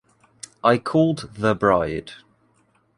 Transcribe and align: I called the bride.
I 0.63 0.79
called 0.79 1.29
the 1.35 1.53
bride. 1.53 2.13